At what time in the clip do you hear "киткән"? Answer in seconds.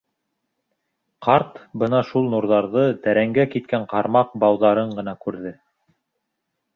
3.57-3.85